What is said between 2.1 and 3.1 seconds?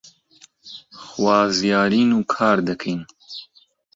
و کار دەکەین